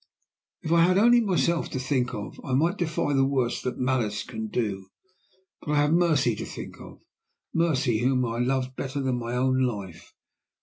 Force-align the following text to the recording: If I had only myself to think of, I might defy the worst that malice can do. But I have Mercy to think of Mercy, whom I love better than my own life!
If 0.63 0.71
I 0.71 0.81
had 0.81 0.97
only 0.97 1.21
myself 1.21 1.69
to 1.69 1.79
think 1.79 2.11
of, 2.15 2.41
I 2.43 2.53
might 2.53 2.77
defy 2.79 3.13
the 3.13 3.23
worst 3.23 3.63
that 3.63 3.77
malice 3.77 4.23
can 4.23 4.47
do. 4.47 4.87
But 5.61 5.73
I 5.73 5.75
have 5.75 5.93
Mercy 5.93 6.35
to 6.37 6.43
think 6.47 6.79
of 6.81 7.01
Mercy, 7.53 7.99
whom 7.99 8.25
I 8.25 8.39
love 8.39 8.75
better 8.75 8.99
than 8.99 9.19
my 9.19 9.35
own 9.35 9.59
life! 9.59 10.15